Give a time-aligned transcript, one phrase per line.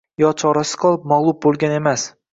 [0.21, 2.13] Yo chorasiz qolib, mag‘lub bo‘lgan emas